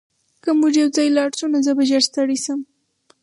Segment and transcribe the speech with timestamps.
[0.43, 2.59] که موږ یوځای لاړ شو نو زه به ژر ستړی شم